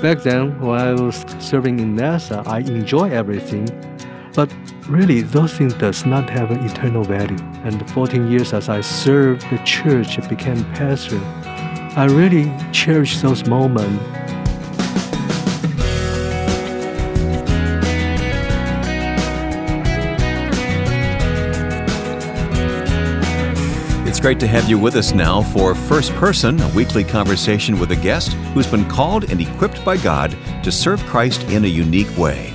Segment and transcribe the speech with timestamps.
[0.00, 3.66] back then when I was serving in NASA, I enjoy everything,
[4.34, 4.52] but
[4.88, 7.38] really those things does not have an eternal value.
[7.64, 11.20] And 14 years as I served the church, became pastor,
[11.96, 14.02] I really cherish those moments
[24.18, 27.92] It's great to have you with us now for First Person, a weekly conversation with
[27.92, 32.18] a guest who's been called and equipped by God to serve Christ in a unique
[32.18, 32.52] way.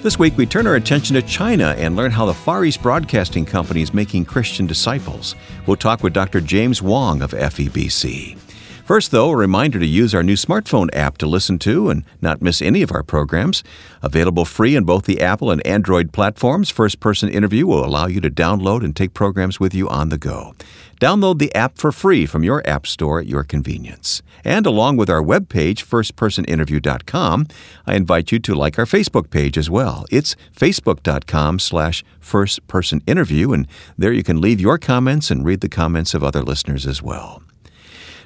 [0.00, 3.44] This week, we turn our attention to China and learn how the Far East Broadcasting
[3.44, 5.34] Company is making Christian disciples.
[5.66, 6.40] We'll talk with Dr.
[6.40, 8.41] James Wong of FEBC.
[8.84, 12.42] First, though, a reminder to use our new smartphone app to listen to and not
[12.42, 13.62] miss any of our programs.
[14.02, 18.20] Available free in both the Apple and Android platforms, First Person Interview will allow you
[18.20, 20.54] to download and take programs with you on the go.
[21.00, 24.20] Download the app for free from your app store at your convenience.
[24.44, 27.46] And along with our webpage, firstpersoninterview.com,
[27.86, 30.06] I invite you to like our Facebook page as well.
[30.10, 36.14] It's facebook.com slash firstpersoninterview, and there you can leave your comments and read the comments
[36.14, 37.42] of other listeners as well.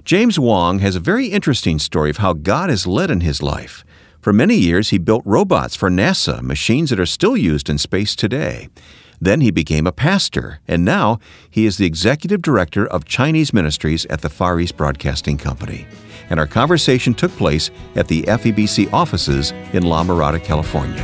[0.07, 3.85] James Wong has a very interesting story of how God has led in his life.
[4.21, 8.15] For many years, he built robots for NASA, machines that are still used in space
[8.15, 8.69] today.
[9.21, 11.19] Then he became a pastor, and now
[11.51, 15.89] he is the executive director of Chinese ministries at the Far East Broadcasting Company.
[16.31, 21.03] And our conversation took place at the FEBC offices in La Mirada, California.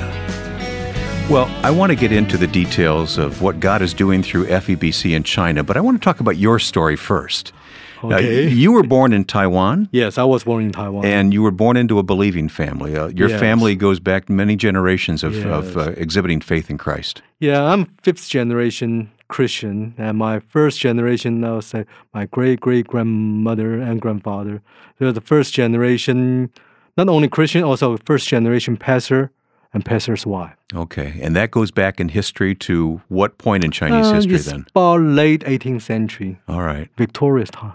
[1.29, 5.17] Well, I want to get into the details of what God is doing through FEBC
[5.17, 7.53] in China, but I want to talk about your story first.
[8.05, 8.47] Okay.
[8.47, 9.89] Uh, you were born in Taiwan.
[9.93, 11.05] Yes, I was born in Taiwan.
[11.05, 12.97] And you were born into a believing family.
[12.97, 13.41] Uh, your Yes.
[13.41, 17.23] family goes back many generations of, of uh, exhibiting faith in Christ.
[17.41, 22.87] yeah, I'm fifth generation Christian, and my first generation, I would say, my great great
[22.87, 24.61] grandmother and grandfather.
[24.99, 26.51] They're the first generation,
[26.97, 29.31] not only Christian, also first generation pastor
[29.75, 30.53] and pastor's wife.
[30.75, 31.19] Okay.
[31.23, 34.67] And that goes back in history to what point in Chinese Uh, history it's then?
[34.75, 36.89] about late 18th century, All right.
[36.99, 37.73] victorious time.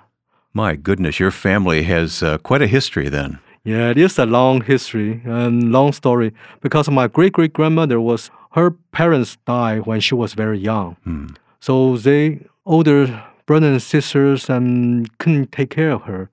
[0.63, 3.38] My goodness, your family has uh, quite a history then.
[3.63, 6.31] Yeah, it is a long history and long story
[6.62, 10.95] because my great great grandmother was her parents died when she was very young.
[11.03, 11.28] Hmm.
[11.59, 16.29] So they older brothers and sisters and couldn't take care of her.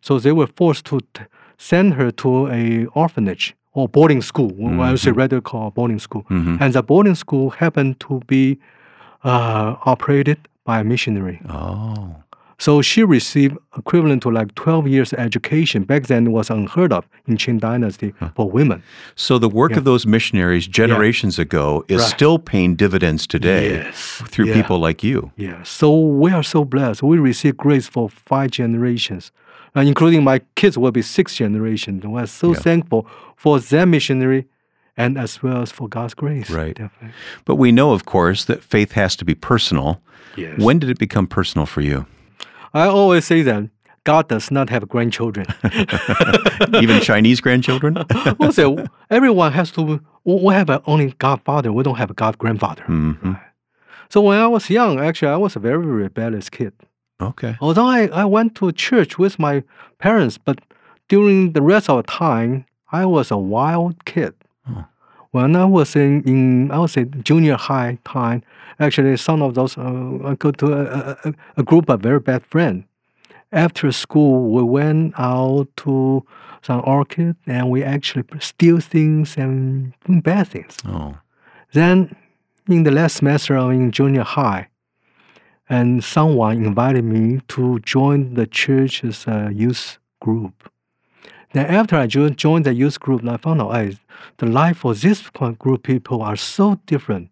[0.00, 1.22] So they were forced to t-
[1.58, 4.50] send her to a orphanage or boarding school.
[4.56, 6.24] well, I would say rather call boarding school.
[6.30, 6.60] Mhm.
[6.60, 8.58] And the boarding school happened to be
[9.24, 11.38] uh, operated by a missionary.
[11.48, 12.16] Oh.
[12.60, 15.84] So she received equivalent to like 12 years education.
[15.84, 18.82] Back then it was unheard of in Qing Dynasty for women.
[19.14, 19.78] So the work Yeah.
[19.78, 22.10] of those missionaries generations ago is Right.
[22.10, 24.22] still paying dividends today Yes.
[24.26, 24.54] through Yeah.
[24.54, 25.30] people like you.
[25.36, 25.62] Yeah.
[25.62, 27.02] So we are so blessed.
[27.02, 29.30] We receive grace for five generations,
[29.76, 32.04] uh, including my kids will be six generations.
[32.04, 32.58] We are so Yeah.
[32.60, 34.46] thankful for that missionary
[34.96, 36.50] and as well as for God's grace.
[36.50, 36.74] Right.
[36.74, 37.14] Definitely.
[37.44, 40.00] But we know, of course, that faith has to be personal.
[40.34, 40.58] Yes.
[40.58, 42.06] When did it become personal for you?
[42.74, 43.70] I always say that
[44.04, 45.46] God does not have grandchildren.
[46.82, 47.98] Even Chinese grandchildren?
[48.40, 50.00] also, everyone has to.
[50.24, 51.72] We have only God father.
[51.72, 52.84] We don't have a God grandfather.
[52.84, 53.32] hmm
[54.10, 56.72] So when I was young, actually, I was a very rebellious kid.
[57.20, 57.56] Okay.
[57.60, 59.62] Although I, I went to church with my
[59.98, 60.60] parents, but
[61.08, 64.34] during the rest of the time, I was a wild kid.
[65.30, 68.42] When I was in, in, I would say, junior high time,
[68.78, 72.84] actually, some of those, uh, go to a, a, a group of very bad friends.
[73.50, 76.24] After school, we went out to
[76.62, 80.76] some orchid and we actually steal things and do bad things.
[80.86, 81.16] Oh.
[81.72, 82.14] Then,
[82.68, 84.68] in the last semester of in junior high,
[85.68, 90.70] and someone invited me to join the church's uh, youth group.
[91.52, 93.98] Then, after I joined the youth group, I found out hey,
[94.38, 97.30] the life for this group of people are so different.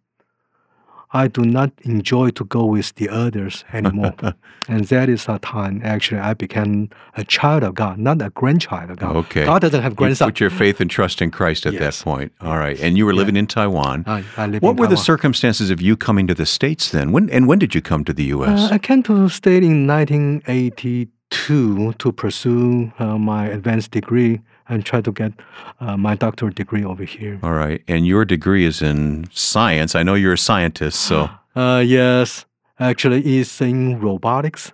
[1.17, 4.15] I do not enjoy to go with the others anymore.
[4.69, 8.91] and that is the time actually I became a child of God, not a grandchild
[8.91, 9.17] of God.
[9.17, 9.45] Okay.
[9.45, 12.33] God doesn't have You put your faith and trust in Christ at that point.
[12.41, 12.79] All right.
[12.81, 14.05] And you were living in Taiwan.
[14.07, 17.13] I, I live What in were the circumstances of you coming to the States then?
[17.13, 18.71] When and when did you come to the U.S.?
[18.71, 24.85] Uh, I came to the state in 1982 to pursue uh, my advanced degree and
[24.85, 25.33] try to get
[25.81, 27.39] uh, my doctoral degree over here.
[27.43, 27.83] All right.
[27.89, 29.95] And your degree is in science.
[29.95, 32.45] I know you're a scientist, so Uh, yes,
[32.79, 34.73] actually, it's in robotics.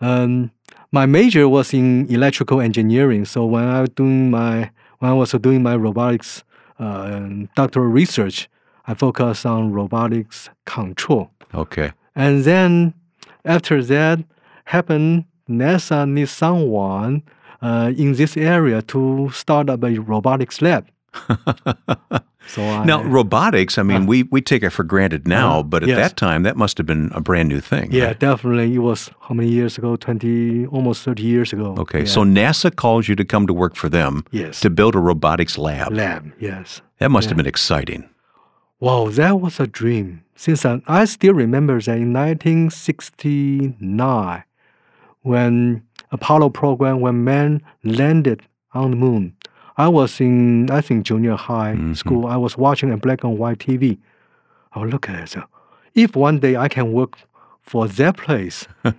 [0.00, 0.50] Um,
[0.90, 3.24] my major was in electrical engineering.
[3.24, 6.42] So when I was doing my when I was doing my robotics
[6.80, 8.48] uh, doctoral research,
[8.88, 11.30] I focused on robotics control.
[11.54, 11.92] okay.
[12.16, 12.94] And then
[13.44, 14.18] after that
[14.64, 17.22] happened, NASA needs someone
[17.62, 20.86] uh, in this area to start up a robotics lab.
[22.46, 25.82] so I, Now, robotics, I mean, we, we take it for granted now, Uh, but
[25.82, 25.98] at yes.
[25.98, 27.90] that time, that must have been a brand new thing.
[27.92, 28.18] yeah, right?
[28.18, 28.74] definitely.
[28.74, 29.96] It was how many years ago?
[29.96, 31.74] 20, almost 30 years ago.
[31.78, 32.06] Okay, Yeah.
[32.14, 34.60] so NASA calls you to come to work for them yes.
[34.60, 35.92] to build a robotics lab.
[35.92, 36.80] lab, yes.
[36.98, 38.04] That must have been exciting.
[38.78, 40.22] Wow, that was a dream.
[40.36, 44.44] Since I, I still remember that in 1969,
[45.22, 48.42] when Apollo program, when man landed
[48.74, 49.34] on the moon,
[49.76, 51.96] I was in, I think, junior high Mhm.
[51.96, 52.26] school.
[52.26, 53.98] I was watching a black and white TV.
[54.72, 55.28] I would look at it.
[55.28, 55.42] So,
[55.94, 57.18] if one day I can work
[57.62, 58.66] for that place,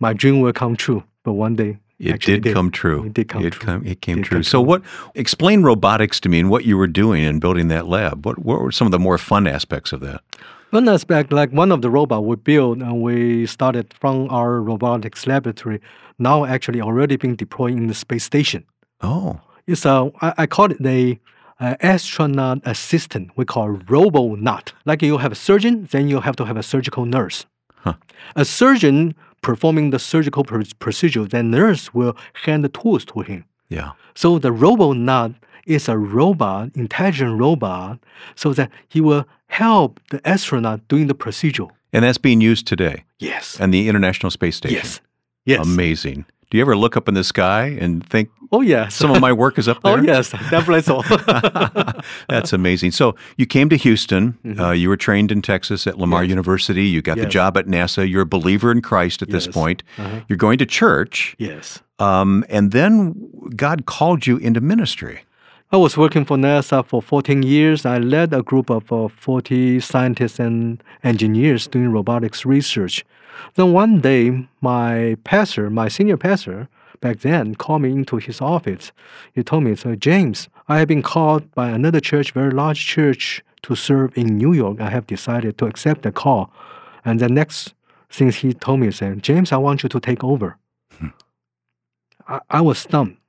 [0.00, 1.02] my dream will come true.
[1.24, 3.04] But one day, It actually did, come true.
[3.04, 3.64] It did come it true.
[3.66, 4.36] come- it came Did true.
[4.38, 4.68] come So, true.
[4.68, 4.82] what?
[5.14, 8.26] Explain robotics to me and what you were doing in building that lab.
[8.26, 10.20] What, what were some of the more fun aspects of that?
[10.72, 15.26] One aspect, like one of the robot we built and we started from our robotics
[15.26, 15.80] laboratory,
[16.18, 18.64] now actually already being deployed in the space station.
[19.02, 21.20] Oh, It's a, I, I call it a,
[21.60, 23.30] uh astronaut assistant.
[23.36, 24.72] We call robonaut.
[24.86, 27.44] Like you have a surgeon, then you have to have a surgical nurse.
[27.84, 27.94] Huh.
[28.34, 33.44] A surgeon performing the surgical pr- procedure, the nurse will hand the tools to him.
[33.68, 33.90] yeah.
[34.14, 35.32] So the robonaut
[35.66, 37.98] is a robot, intelligent robot,
[38.34, 41.66] so that he will help the astronaut doing the procedure.
[41.92, 43.58] And that's being used today Yes.
[43.60, 44.76] and the International Space Station.
[44.78, 45.00] Yes.
[45.44, 45.66] Yes.
[45.66, 46.24] Amazing.
[46.50, 48.94] Do you ever look up in the sky and think Oh yes.
[48.94, 49.98] some of my work is up there?
[49.98, 51.02] oh yes, definitely so.
[52.28, 52.90] That's amazing.
[52.92, 54.38] So you came to Houston.
[54.58, 56.24] Uh, you were trained in Texas at Lamar Mm-hmm.
[56.24, 56.30] Yes.
[56.30, 56.84] University.
[56.86, 58.08] You got the job at NASA.
[58.08, 59.82] You're a believer in Christ at this point.
[59.98, 60.20] Uh-huh.
[60.28, 61.34] You're going to church.
[61.38, 61.80] yes.
[61.98, 63.14] Um, and then
[63.54, 65.22] God called you into ministry.
[65.74, 67.86] I was working for NASA for 14 years.
[67.86, 73.06] I led a group of uh, 40 scientists and engineers doing robotics research.
[73.54, 76.68] Then one day, my pastor, my senior pastor
[77.00, 78.92] back then, called me into his office.
[79.32, 83.42] He told me, "So James, I have been called by another church, very large church,
[83.62, 84.78] to serve in New York.
[84.78, 86.52] I have decided to accept the call."
[87.02, 87.72] And the next
[88.10, 90.58] thing he told me, said, "James, I want you to take over."
[92.28, 93.21] I, I was stumped.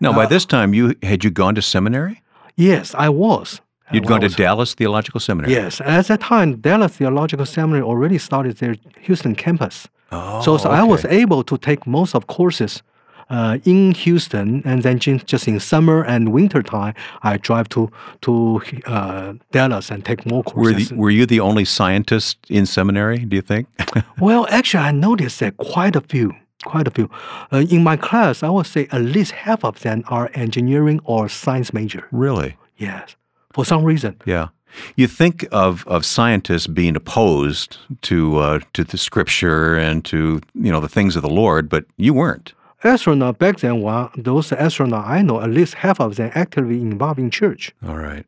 [0.00, 2.22] Now, by Uh, this time, you had you gone to seminary?
[2.56, 3.60] Yes, I was.
[3.92, 4.28] You'd gone to.
[4.28, 5.52] Dallas Theological Seminary.
[5.52, 9.88] Yes, at that time, Dallas Theological Seminary already started their Houston campus.
[10.12, 12.82] Oh, so, so I was able to take most of courses
[13.30, 18.60] uh, in Houston, and then just in summer and winter time, I drive to to
[18.86, 20.88] uh, Dallas and take more Were, courses.
[20.88, 23.18] the, were you the only scientist in seminary?
[23.24, 23.66] Do you think?
[24.20, 26.32] well, actually, I noticed that quite a few,
[26.64, 27.08] quite a few.
[27.52, 31.28] Uh, in my class, I would say at least half of them are engineering or
[31.28, 32.06] science major.
[32.12, 32.56] really?
[32.76, 33.16] Yes,
[33.52, 34.14] for some reason.
[34.26, 34.48] Yeah.
[34.96, 40.70] You think of, of scientists being opposed to uh, to the scripture and to you
[40.72, 42.54] know the things of the Lord, but you weren't.
[42.84, 47.18] astronaut back then, well, those astronauts I know, at least half of them actively involved
[47.18, 47.72] in church.
[47.86, 48.24] All right.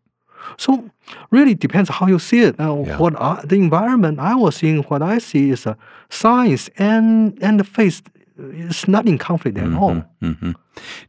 [0.58, 0.90] So
[1.30, 2.58] really depends how you see it.
[2.58, 2.98] Now, Yeah.
[2.98, 5.76] what I, the environment I was in, what I see is a
[6.10, 8.02] science and and the faith
[8.42, 10.04] is not in conflict at all.
[10.20, 10.52] hmm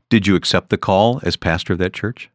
[0.09, 2.29] Did you accept the call as pastor of that church?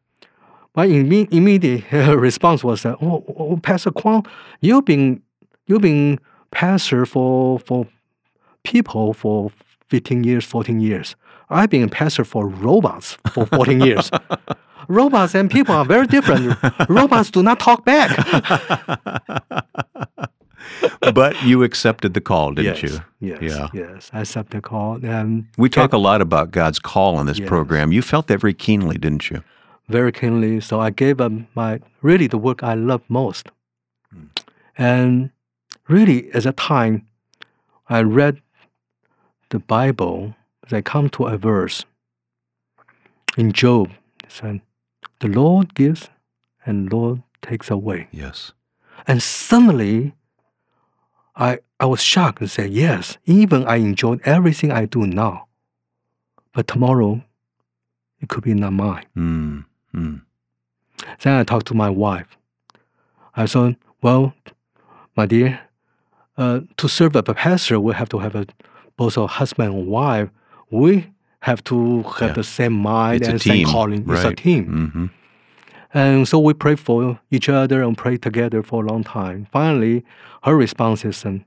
[0.75, 1.83] My imme- immediate
[2.17, 4.25] response was that, oh, oh, Pastor Kwang,
[4.61, 5.21] you've been
[5.67, 6.19] you've been
[6.51, 7.87] pastor for for
[8.63, 9.51] people for
[9.89, 11.15] 15 years, 14 years.
[11.49, 14.11] I've been a pastor for robots for 14 years.
[14.87, 16.55] robots and people are very different.
[16.89, 18.09] robots do not talk back.
[21.13, 22.99] But you accepted the call, didn't you?
[23.19, 23.67] Yes, Yeah.
[23.73, 24.09] yes.
[24.13, 25.03] I accepted the call.
[25.05, 27.47] And We talk a lot about God's call on this Yes.
[27.47, 27.91] program.
[27.91, 29.43] You felt that very keenly, didn't you?
[29.87, 30.59] very keenly.
[30.61, 33.49] So I gave up my really the work I love most.
[34.13, 34.25] Hmm.
[34.77, 35.29] And
[35.87, 37.07] really, at that time,
[37.89, 38.39] I read
[39.49, 40.35] the Bible.
[40.71, 41.85] I come to a verse
[43.37, 43.89] in Job.
[44.23, 44.61] It said,
[45.19, 46.09] "The Lord gives,
[46.65, 48.53] and Lord takes away." Yes.
[49.07, 50.13] And suddenly,
[51.39, 55.47] I I was shocked and said, "Yes, even I enjoyed everything I do now,
[56.53, 57.21] but tomorrow,
[58.21, 59.65] it could be not mine." Mm.
[59.95, 60.21] Mm.
[61.21, 62.37] Then I talked to my wife.
[63.35, 64.33] I said, Well,
[65.15, 65.59] my dear,
[66.37, 68.45] uh, to serve a pastor, we have to have a,
[68.97, 70.29] both a husband and wife.
[70.71, 71.07] We
[71.41, 72.33] have to have Yeah.
[72.33, 74.01] the same mind It's and same calling.
[74.09, 74.37] It's a right.
[74.37, 74.65] team.
[74.65, 75.05] hmm
[75.93, 79.47] And so we prayed for each other and prayed together for a long time.
[79.51, 80.03] Finally,
[80.43, 81.43] her response is, um,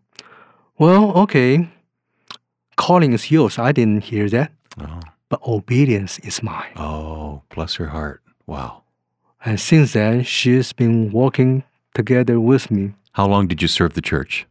[0.79, 1.69] Well, okay,
[2.77, 3.59] calling is yours.
[3.59, 5.01] I didn't hear that, Oh.
[5.29, 6.73] but obedience is mine.
[6.77, 8.21] oh, bless her heart.
[8.47, 8.83] Wow.
[9.45, 11.63] And since then, she's been working
[11.95, 14.47] together with me How long did you serve the church?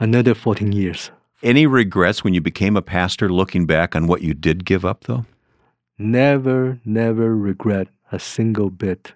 [0.00, 1.10] another 14 years.
[1.42, 5.04] Any regrets when you became a pastor looking back on what you did give up,
[5.04, 5.24] though?
[5.98, 9.12] Never, never regret a single bit.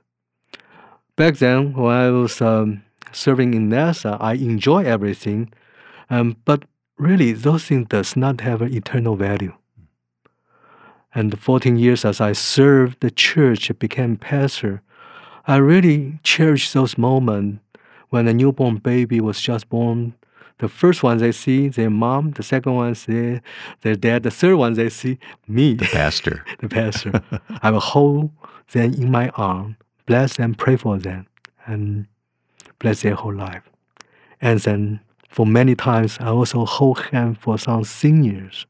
[1.16, 2.82] Back then, when I was um,
[3.12, 5.52] serving in NASA, I enjoy everything,
[6.08, 6.64] um, but
[6.98, 9.54] really, those things does not have an eternal value.
[11.14, 14.82] And 14 years as I served the church, became pastor,
[15.46, 17.60] I really cherish those moments
[18.10, 20.14] when a newborn baby was just born.
[20.60, 23.40] The first one they see their mom, the second one see
[23.80, 26.44] their dad, the third one they see me, The pastor.
[26.60, 27.22] the pastor.
[27.62, 28.30] I will hold
[28.72, 31.26] them in my arm, bless them, pray for them,
[31.64, 32.06] and
[32.78, 33.62] bless their whole life.
[34.42, 35.00] And then
[35.30, 38.66] for many times, I also hold hand for some seniors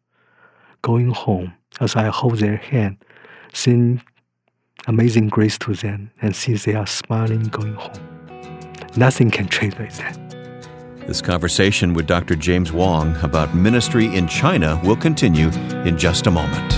[0.82, 2.98] going home as I hold their hand,
[3.52, 4.00] sing
[4.86, 8.06] amazing grace to them, and see they are smiling going home.
[8.96, 10.29] Nothing can trade with that.
[11.06, 12.36] This conversation with Dr.
[12.36, 15.48] James Wong about ministry in China will continue
[15.84, 16.70] in just a moment.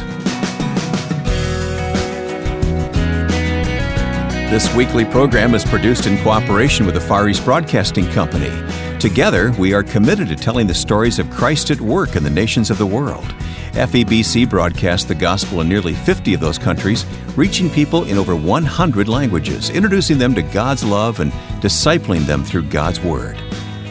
[4.51, 8.51] This weekly program is produced in cooperation with the Far East Broadcasting Company.
[8.99, 12.71] Together, we are committed to telling the stories of Christ at work in the nations
[12.71, 13.25] of the world.
[13.73, 17.05] FEBC broadcasts the gospel in nearly 50 of those countries,
[17.37, 22.65] reaching people in over 100 languages, introducing them to God's love and discipling them through
[22.65, 23.43] God's Word.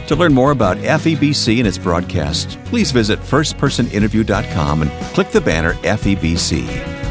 [0.08, 5.74] To learn more about FEBC and its broadcasts, please visit firstpersoninterview.com and click the banner
[5.74, 6.66] FEBC.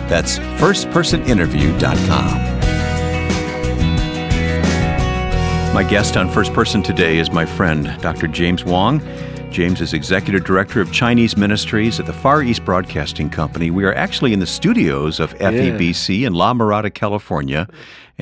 [0.09, 2.51] That's firstpersoninterview.com.
[5.73, 8.27] My guest on First Person today is my friend, Dr.
[8.27, 8.99] James Wong.
[9.51, 13.71] James is Executive Director of Chinese Ministries at the Far East Broadcasting Company.
[13.71, 17.67] We are actually in the studios of FEBC in La Mirada, California.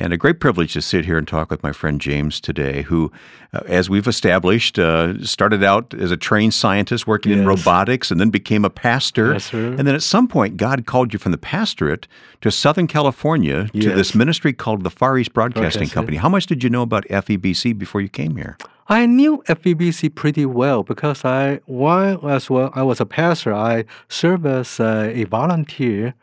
[0.00, 3.12] And a great privilege to sit here and talk with my friend James today, who,
[3.52, 8.18] uh, as we've established, uh, started out as a trained scientist working in robotics and
[8.18, 9.34] then became a pastor.
[9.34, 9.52] Yes.
[9.52, 12.08] And then at some point, God called you from the pastorate
[12.40, 15.88] to Southern California to this ministry called the Far East Broadcasting Broadcasting.
[15.90, 16.16] Company.
[16.16, 18.56] How much did you know about FEBC before you came here?
[18.88, 23.84] I knew FEBC pretty well because I, while as well I was a pastor, I
[24.08, 26.14] served as a, a volunteer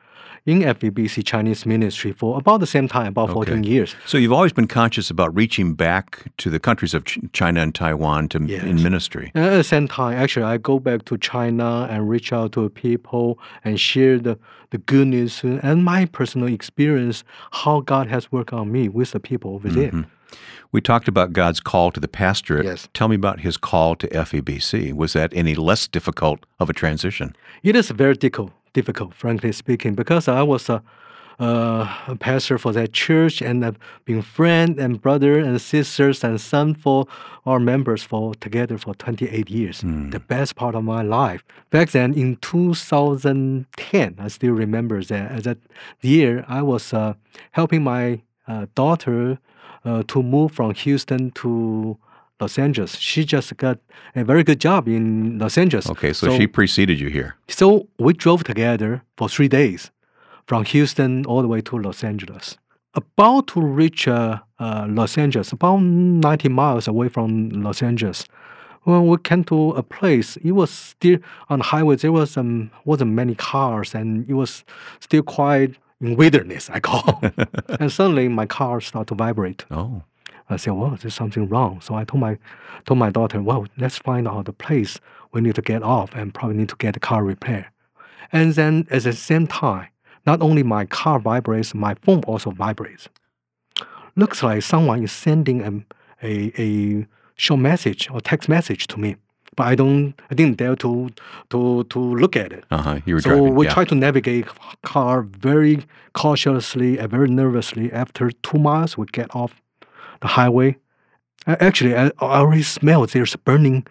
[0.48, 3.96] in FEBC Chinese ministry for about the same time, about 14 years.
[4.06, 7.76] So you've always been conscious about reaching back to the countries of Ch- China and
[7.76, 8.64] Taiwan to Yes.
[8.64, 9.32] in ministry.
[9.36, 12.70] And at the same time, actually, I go back to China and reach out to
[12.70, 14.40] people and share the,
[14.70, 19.20] the good news and my personal experience, how God has worked on me with the
[19.20, 19.92] people over there.
[19.92, 20.10] Mm-hmm.
[20.72, 22.66] We talked about God's call to the pastorate.
[22.66, 22.88] Yes.
[22.94, 24.94] Tell me about his call to FEBC.
[24.94, 27.36] Was that any less difficult of a transition?
[27.64, 30.84] It is very difficult, difficult, frankly speaking, because I was a,
[31.40, 36.40] uh, a pastor for that church and I've been friend and brother and sisters and
[36.40, 37.08] son for
[37.50, 39.78] our members for together for 28 years.
[40.12, 41.42] The best part of my life.
[41.72, 45.32] Back then in 2010, I still remember that.
[45.32, 45.58] At that
[46.02, 47.14] year, I was uh,
[47.60, 49.40] helping my uh, daughter
[49.86, 51.98] uh, to move from Houston to
[52.40, 52.96] Los Angeles.
[52.98, 53.80] She just got
[54.16, 55.90] a very good job in Los Angeles.
[55.90, 57.36] Okay, so, she preceded you here.
[57.48, 59.92] So we drove together for three days
[60.46, 62.58] from Houston all the way to Los Angeles.
[62.94, 68.26] About to reach uh, uh, Los Angeles, about 90 miles away from Los Angeles.
[68.84, 71.98] When we came to a place, it was still on the highway.
[71.98, 74.64] There was um, wasn't many cars, and it was
[75.02, 76.70] still quite in wilderness.
[76.70, 77.22] I call.
[77.80, 79.66] and suddenly, my car started to vibrate.
[79.70, 80.04] Oh,
[80.50, 82.38] I said, "Well, there's something wrong." So I told my
[82.86, 85.00] told my daughter, "Well, let's find out the place
[85.34, 87.68] we need to get off and probably need to get the car repaired."
[88.32, 89.88] And then at the same time,
[90.26, 93.08] not only my car vibrates, my phone also vibrates.
[94.16, 95.72] Looks like someone is sending a
[96.24, 99.16] a, a short message or text message to me,
[99.56, 101.10] but I don't I didn't dare to
[101.52, 102.64] to to look at it.
[102.72, 103.00] uh huh.
[103.06, 103.56] You were So driving.
[103.56, 103.74] we yeah.
[103.74, 104.46] try to navigate
[104.84, 107.92] car very cautiously and very nervously.
[107.92, 109.62] After two miles, we get off
[110.22, 110.78] the highway.
[111.48, 113.86] Actually, I, I already smell there's a burning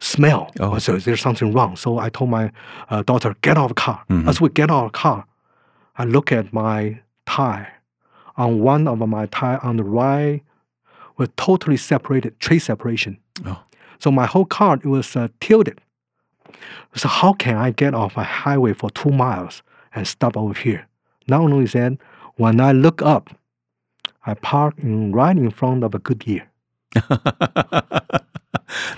[0.00, 0.50] smell.
[0.60, 0.78] Oh.
[0.78, 1.76] So there's something wrong.
[1.76, 2.50] So I told my
[2.88, 4.02] uh, daughter, get out of the car.
[4.08, 4.28] Mhm.
[4.28, 5.24] As we get out of the car,
[5.96, 7.72] I look at my tire.
[8.36, 10.42] On one of my tire on the right
[11.18, 13.18] was totally separated, tread separation.
[13.44, 13.60] Oh.
[13.98, 15.80] So my whole car it was uh, tilted.
[16.94, 19.62] So how can I get off a highway for two miles
[19.94, 20.86] and stop over here?
[21.28, 21.98] Not only that,
[22.36, 23.30] when I look up,
[24.26, 26.46] I parked in right in front of a Goodyear.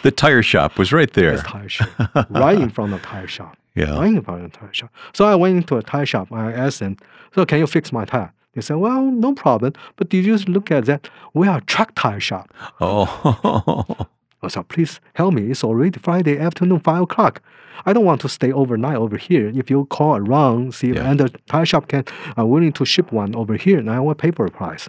[0.02, 1.36] the tire shop was right there.
[1.38, 1.88] Tire shop,
[2.30, 3.98] right in front of tire shop, Yeah.
[3.98, 4.90] right in front of tire shop.
[5.14, 6.28] So I went into a tire shop.
[6.32, 6.96] I asked them,
[7.34, 9.72] "So can you fix my tire?" They said, "Well, no problem.
[9.96, 11.08] But did you just look at that?
[11.34, 12.52] We are a truck tire shop.
[12.80, 14.06] Oh.
[14.44, 15.52] I said, please help me.
[15.52, 17.40] It's already Friday afternoon, 5 o'clock.
[17.86, 19.52] I don't want to stay overnight over here.
[19.54, 21.08] If you call around, see, Yeah.
[21.08, 22.04] and the tire shop can
[22.36, 24.88] are willing to ship one over here, and I will pay for the price.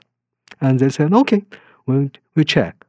[0.64, 1.44] And they said, okay,
[1.86, 2.86] we'll, we'll check.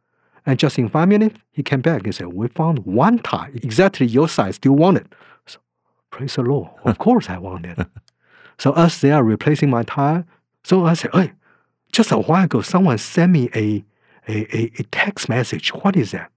[0.47, 4.07] And just in five minutes, he came back and said, we found one tie, exactly
[4.07, 4.59] your size.
[4.61, 5.07] Do you want it?
[5.47, 5.59] So,
[6.11, 6.71] praise the Lord.
[6.85, 7.79] Of course I want it.
[8.59, 10.25] so as they are replacing my tire,
[10.63, 11.33] so I said, hey,
[11.91, 13.85] just a while ago, someone sent me a,
[14.29, 15.71] a, a, a text message.
[15.75, 16.31] What is that?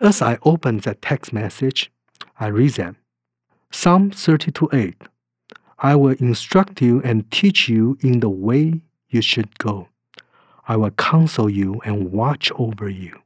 [0.00, 1.92] As I opened the text message,
[2.40, 2.96] I read them.
[3.70, 4.94] Psalm 32 8.
[5.78, 9.86] I will instruct you and teach you in the way you should go.
[10.70, 13.18] I will counsel you and watch over you.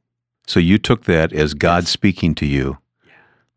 [0.47, 2.79] So you took that as God speaking to you,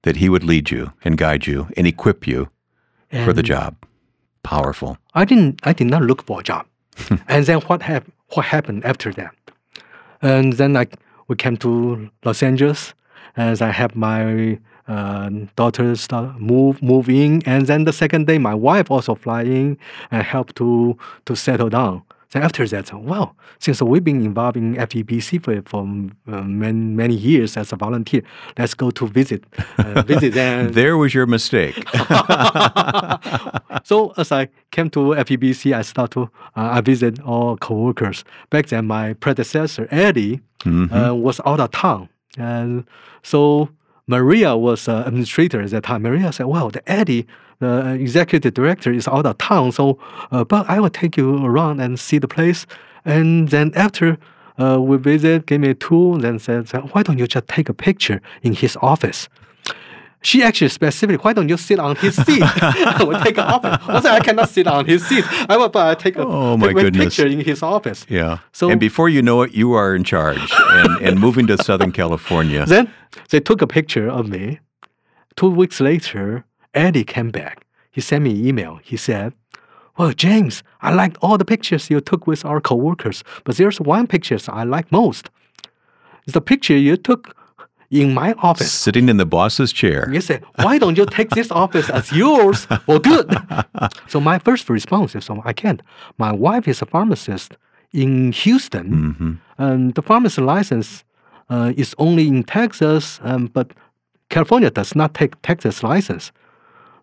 [0.02, 2.50] that He would lead you and guide you and equip you
[3.25, 3.76] for the job.
[4.42, 4.99] Powerful.
[5.14, 6.66] I didn't I did not look for a job.
[7.28, 9.35] and then what hap- what happened after that?
[10.21, 10.87] And then I
[11.28, 12.92] we came to Los Angeles
[13.38, 18.37] as I have my uh, daughter start move move in and then the second day
[18.37, 19.78] my wife also fly in
[20.11, 22.02] and help to to settle down.
[22.32, 25.80] Then after that, well, since we've been involved in FEBC for, for
[26.30, 28.20] uh, many, many years as a volunteer,
[28.58, 29.44] let's go to visit
[29.78, 30.73] uh, visit them.
[30.73, 31.76] There was your mistake.
[33.85, 36.28] so as I came to FEBC, I start to uh,
[36.76, 38.25] I visit all coworkers.
[38.50, 40.90] Back then, my predecessor Eddie Mhm.
[40.92, 42.85] uh, was out of town, and
[43.23, 43.68] so
[44.09, 46.03] Maria was uh, administrator at that time.
[46.03, 47.27] Maria said, "Well, the Eddie,
[47.61, 49.99] the executive director, is out of town, so
[50.33, 52.67] uh, but I will take you around and see the place."
[53.05, 54.19] And then after
[54.59, 57.75] uh, we visit, gave me a tour, then said, "Why don't you just take a
[57.75, 59.29] picture in his office?"
[60.20, 62.42] She actually specifically, why don't you sit on his seat?
[62.44, 63.78] I will take an office.
[63.88, 65.25] I said, I cannot sit on his seat.
[65.48, 67.16] I will, but uh, I take a, Oh, my take goodness.
[67.16, 68.04] picture in his office.
[68.08, 68.38] yeah.
[68.52, 71.92] So- and before you know it, you are in charge and, and moving to Southern
[71.92, 72.66] California.
[72.66, 72.92] Then
[73.30, 74.58] they took a picture of me.
[75.37, 76.44] Two weeks later,
[76.75, 77.64] Eddie came back.
[77.90, 78.80] He sent me an email.
[78.82, 79.32] He said,
[79.96, 84.08] Well, James, I liked all the pictures you took with our coworkers, but there's one
[84.08, 85.30] picture I like most.
[86.25, 87.35] It's the picture you took
[87.90, 88.72] in my office.
[88.72, 90.09] Sitting in the boss's chair.
[90.12, 93.35] You said, why don't you take this office as yours for good?
[94.09, 95.83] so my first response is, "Oh, I can't.
[96.18, 97.57] My wife is a pharmacist
[97.92, 101.03] in Houston, hmm and the pharmacy license
[101.51, 103.72] uh, is only in Texas, um, but
[104.31, 106.31] California does not take Texas license.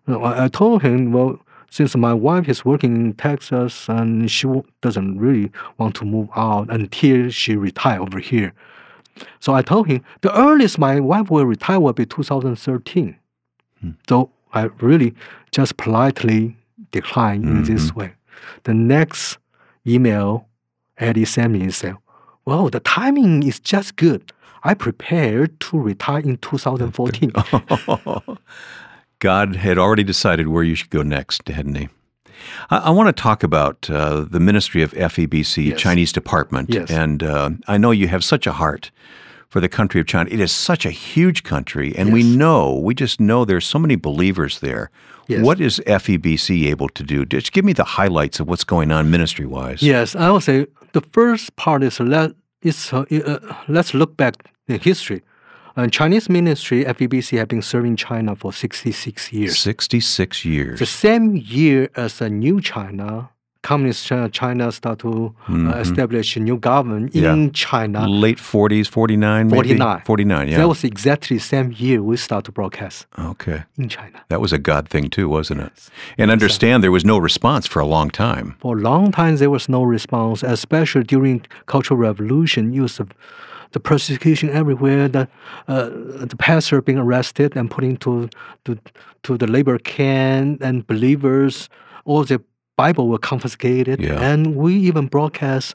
[0.08, 1.38] I, I told him, well,
[1.70, 4.48] since my wife is working in Texas and she
[4.80, 8.54] doesn't really want to move out until she retire over here.
[9.40, 13.16] So I told him the earliest my wife will retire will be 2013.
[13.80, 13.90] Hmm.
[14.08, 15.14] So I really
[15.52, 16.56] just politely
[16.90, 18.00] declined in this mm-hmm.
[18.00, 18.12] way.
[18.64, 19.38] The next
[19.86, 20.48] email
[20.98, 21.96] Eddie sent me said,
[22.44, 24.32] Well, the timing is just good.
[24.62, 27.32] I prepared to retire in 2014.
[29.18, 31.88] God had already decided where you should go next, hadn't he?
[32.70, 35.80] I, I want to talk about uh, the ministry of FEBC, Yes.
[35.80, 36.70] Chinese Department.
[36.72, 36.90] Yes.
[36.90, 38.90] And uh, I know you have such a heart
[39.48, 40.28] for the country of China.
[40.30, 43.96] It is such a huge country, and we know, we just know there's so many
[43.96, 44.90] believers there.
[45.28, 45.44] Yes.
[45.44, 47.24] What is FEBC able to do?
[47.24, 49.82] Just give me the highlights of what's going on ministry wise.
[49.82, 52.32] Yes, I would say the first part is let
[52.92, 54.34] uh, uh, let's look back
[54.68, 55.22] in history.
[55.76, 59.58] Uh, Chinese ministry FEBC have been serving China for 66 years.
[59.58, 60.78] 66 years.
[60.78, 63.28] The same year as a new China,
[63.62, 67.34] communist China, China start to uh, establish a new government Yeah.
[67.34, 68.08] in China.
[68.08, 69.54] Late 40s, 49, maybe?
[69.56, 70.00] 49.
[70.06, 70.56] 49, yeah.
[70.56, 73.64] That was exactly the same year we start to broadcast okay.
[73.76, 74.18] in China.
[74.30, 75.72] That was a God thing too, wasn't it?
[76.16, 78.56] And understand there was no response for a long time.
[78.60, 82.72] For a long time, there was no response, especially during Cultural Revolution.
[82.72, 83.12] Use of
[83.72, 85.28] the persecution everywhere, the
[85.68, 85.88] uh,
[86.26, 88.28] the pastor being arrested and put into
[88.64, 88.78] to,
[89.22, 91.68] to the labor camp, and believers,
[92.04, 92.40] all the
[92.76, 94.20] Bible were confiscated, Yeah.
[94.20, 95.74] and we even broadcast,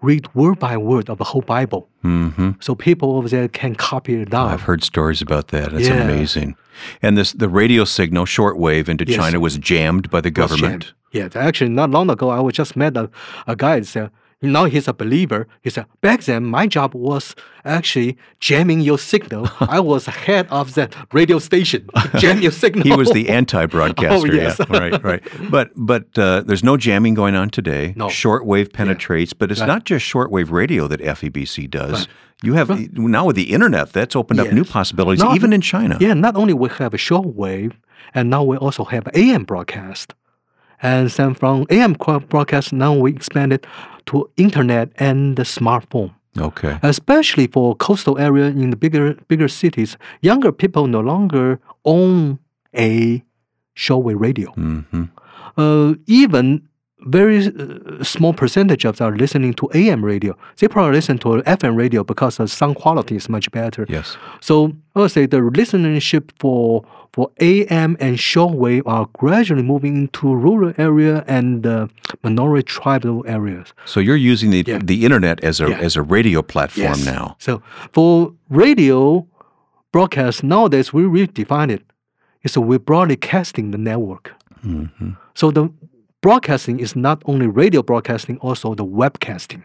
[0.00, 4.14] read word by word of the whole Bible, hmm so people over there can copy
[4.20, 4.48] it down.
[4.48, 5.72] I've heard stories about that.
[5.72, 6.02] It's Yeah.
[6.04, 6.56] amazing.
[7.02, 9.16] And this the radio signal, shortwave into Yes.
[9.16, 10.92] China, was jammed by the government.
[11.12, 13.08] Yeah, actually, not long ago, I was just met a,
[13.46, 14.10] a guy that said,
[14.42, 15.46] now he's a believer.
[15.62, 19.48] He said, back then, my job was actually jamming your signal.
[19.60, 22.84] I was head of that radio station, jam your signal.
[22.84, 24.28] He was the anti-broadcaster.
[24.32, 24.58] Oh, yes.
[24.58, 25.22] Yeah, right, right.
[25.50, 27.92] But but uh, there's no jamming going on today.
[27.96, 28.08] No.
[28.08, 29.66] Shortwave penetrates, but it's Right.
[29.66, 32.08] not just shortwave radio that FEBC does.
[32.42, 35.96] You have now with the internet, that's opened up new possibilities, Not- even in China.
[36.00, 37.72] Yeah, not only we have a shortwave,
[38.14, 40.14] and now we also have AM broadcast.
[40.82, 41.94] And then from AM
[42.28, 43.66] broadcast, now we expanded
[44.06, 46.10] to internet and the smartphone.
[46.38, 46.78] Okay.
[46.82, 49.98] especially for coastal area in the bigger bigger cities.
[50.22, 52.38] Younger people no longer own
[52.74, 53.22] a
[53.76, 54.50] shortwave radio.
[54.52, 55.04] hmm
[55.58, 56.62] Uh, even
[57.06, 60.36] very uh, small percentage of them are listening to AM radio.
[60.58, 63.86] They probably listen to FM radio because the sound quality is much better.
[63.88, 64.16] Yes.
[64.40, 70.34] So I would say the listenership for for AM and shortwave are gradually moving into
[70.34, 71.86] rural area and uh,
[72.22, 73.74] minority tribal areas.
[73.84, 74.78] So you're using the Yeah.
[74.84, 75.78] the internet as a Yeah.
[75.86, 77.04] as a radio platform Yes.
[77.04, 77.36] now.
[77.38, 77.60] So
[77.92, 79.26] for radio
[79.92, 81.82] broadcast nowadays, we redefine it.
[82.42, 84.32] It's we're broadcasting the network.
[84.62, 85.68] hmm So the
[86.32, 89.62] broadcasting is not only radio broadcasting, also the webcasting.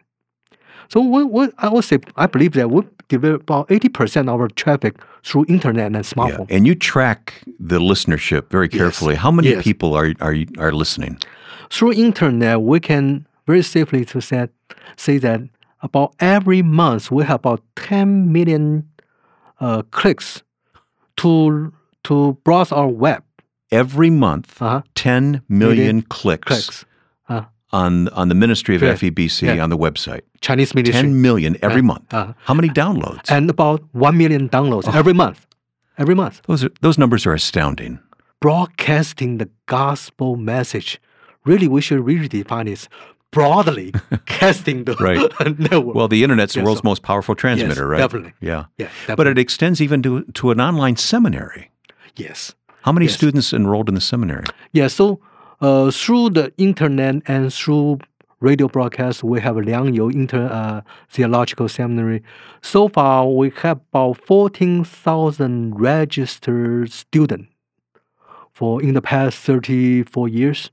[0.90, 4.48] So what, what I would say, I believe that we develop about 80% of our
[4.50, 6.02] traffic through internet and Yeah.
[6.02, 6.48] smartphone.
[6.50, 8.78] And you track the listenership very Yes.
[8.80, 9.16] carefully.
[9.16, 9.64] How many Yes.
[9.64, 11.18] people are are are listening?
[11.70, 14.48] Through internet, we can very safely to say,
[14.96, 15.42] say that
[15.82, 18.84] about every month we have about 10 million
[19.60, 20.44] uh, clicks
[21.18, 21.72] to
[22.04, 23.22] to browse our web.
[23.72, 24.82] Every month, Uh-huh.
[24.96, 26.86] 10 million clicks, Clicks.
[27.30, 27.42] Uh,
[27.74, 29.02] on on the Ministry of Correct.
[29.02, 29.64] FEBC Yeah.
[29.64, 30.22] on the website.
[30.42, 31.02] Chinese ministry.
[31.02, 32.12] 10 million every Uh, month.
[32.12, 33.30] How many downloads?
[33.30, 35.46] and about 1 million downloads every month.
[35.98, 36.42] Every month.
[36.48, 38.00] those are, those numbers are astounding.
[38.40, 41.02] broadcasting the gospel message.
[41.44, 42.88] Really, we should redefine it
[43.32, 43.92] broadly,
[44.28, 45.60] casting the Right.
[45.60, 45.96] network.
[45.96, 47.98] Well, the internet's the Yes, world's so- most powerful transmitter, right?
[47.98, 48.34] definitely.
[48.40, 48.66] Yeah.
[48.78, 51.72] yeah, But it extends even to to an online seminary.
[52.16, 52.54] yes,
[52.88, 53.16] How many Yes.
[53.16, 54.46] students enrolled in the seminary?
[54.72, 54.88] yeah.
[54.88, 55.20] So
[55.60, 57.98] uh, through the internet and through
[58.40, 62.22] radio broadcast, we have Liangyou Inter uh, Theological Seminary.
[62.62, 67.50] So far, we have about fourteen thousand registered students
[68.54, 70.72] for in the past thirty four years.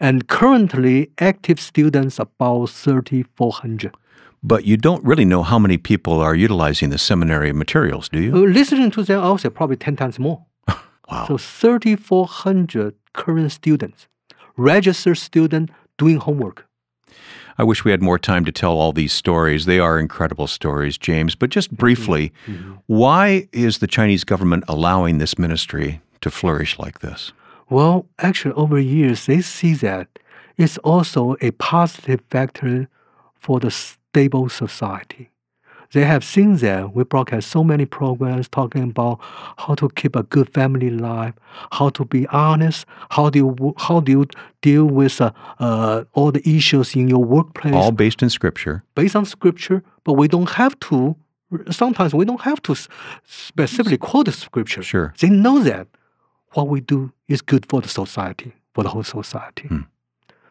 [0.00, 3.90] And currently, active students about 3,400.
[4.44, 8.32] But you don't really know how many people are utilizing the seminary materials, do you?
[8.32, 10.44] Uh, listening to them, I would say probably 10 times more.
[11.10, 11.26] Wow.
[11.26, 14.08] So 3,400 current students,
[14.56, 16.66] registered student doing homework.
[17.60, 19.64] I wish we had more time to tell all these stories.
[19.64, 21.34] They are incredible stories, James.
[21.34, 21.76] But just mm-hmm.
[21.76, 22.74] briefly, mm-hmm.
[22.86, 27.32] why is the Chinese government allowing this ministry to flourish like this?
[27.68, 30.18] Well, actually, over years, they see that
[30.56, 32.88] it's also a positive factor
[33.34, 35.30] for the stable society.
[35.92, 39.20] They have seen that we broadcast so many programs talking about
[39.56, 41.34] how to keep a good family life,
[41.72, 44.26] how to be honest, how do you how do you
[44.60, 48.82] deal with uh, uh, all the issues in your workplace All based in scripture.
[48.94, 49.82] based on scripture.
[50.04, 51.16] But we don't have to.
[51.70, 52.74] Sometimes we don't have to
[53.24, 54.82] specifically quote the scripture.
[54.82, 55.14] Sure.
[55.20, 55.86] They know that
[56.52, 59.68] what we do is good for the society, for the whole society.
[59.68, 59.80] Hmm.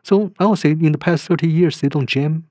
[0.04, 2.48] So I would say in the past 30 years, they don't jam,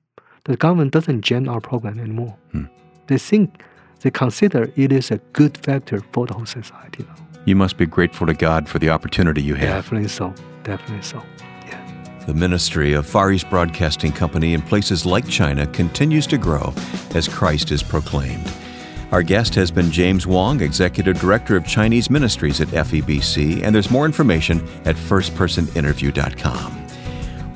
[0.47, 2.37] the government doesn't jam our program anymore.
[2.53, 2.65] Hmm.
[3.09, 3.63] They think,
[4.01, 7.15] they consider it is a good factor for the whole society now.
[7.45, 9.85] You must be grateful to God for the opportunity you have.
[9.85, 10.35] Definitely so.
[10.65, 11.23] Definitely so.
[11.67, 12.25] Yeah.
[12.27, 16.75] The ministry of Far East Broadcasting Company in places like China continues to grow
[17.15, 18.53] as Christ is proclaimed.
[19.13, 23.91] Our guest has been James Wong, Executive Director of Chinese Ministries at FEBC, and there's
[23.91, 26.86] more information at firstpersoninterview.com.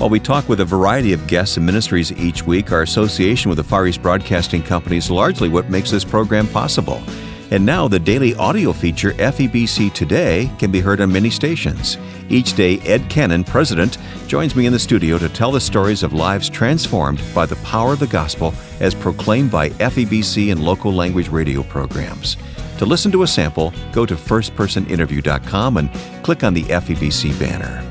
[0.01, 3.59] While we talk with a variety of guests and ministries each week, our association with
[3.59, 7.03] the Far East Broadcasting Company is largely what makes this program possible.
[7.51, 11.99] And now the daily audio feature FEBC Today can be heard on many stations.
[12.31, 16.15] Each day, Ed Cannon, president, joins me in the studio to tell the stories of
[16.15, 21.29] lives transformed by the power of the gospel as proclaimed by FEBC and local language
[21.29, 22.39] radio programs.
[22.79, 25.93] To listen to a sample, go to firstpersoninterview.com and
[26.25, 27.90] click on the FEBC banner.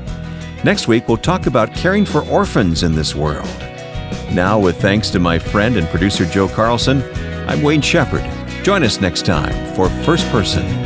[0.62, 3.48] Next week, we'll talk about caring for orphans in this world.
[4.30, 7.02] Now, with thanks to my friend and producer Joe Carlson,
[7.48, 8.24] I'm Wayne Shepherd.
[8.62, 10.79] Join us next time for First Person.